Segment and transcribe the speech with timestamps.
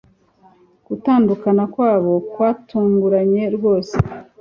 [0.87, 3.95] Gutandukana kwabo kwatunguranye rwose.